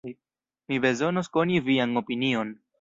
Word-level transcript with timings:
Mi 0.71 0.79
bezonos 0.85 1.31
koni 1.37 1.63
vian 1.71 2.05
opinion. 2.05 2.59